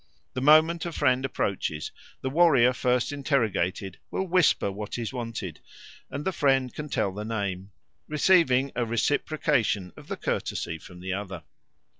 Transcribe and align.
The 0.33 0.41
moment 0.41 0.83
a 0.87 0.91
friend 0.91 1.23
approaches, 1.23 1.91
the 2.21 2.29
warrior 2.31 2.73
first 2.73 3.11
interrogated 3.11 3.99
will 4.09 4.25
whisper 4.25 4.71
what 4.71 4.97
is 4.97 5.13
wanted, 5.13 5.59
and 6.09 6.25
the 6.25 6.31
friend 6.31 6.73
can 6.73 6.89
tell 6.89 7.11
the 7.11 7.23
name, 7.23 7.69
receiving 8.07 8.71
a 8.75 8.83
reciprocation 8.83 9.93
of 9.95 10.07
the 10.07 10.17
courtesy 10.17 10.79
from 10.79 11.01
the 11.01 11.13
other." 11.13 11.43